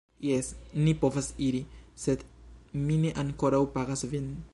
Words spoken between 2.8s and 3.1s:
mi